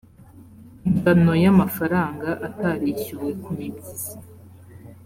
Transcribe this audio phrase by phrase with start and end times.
[0.87, 4.11] ingano y amafaranga atarishyuwe kumibyizi